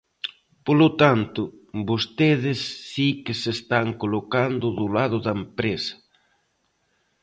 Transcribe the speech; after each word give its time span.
Polo 0.65 0.89
tanto, 1.01 1.41
vostedes 1.89 2.59
si 2.91 3.07
que 3.25 3.33
se 3.41 3.49
están 3.57 3.87
colocando 4.01 4.65
do 4.79 4.85
lado 4.95 5.17
da 5.25 5.33
empresa. 5.41 5.95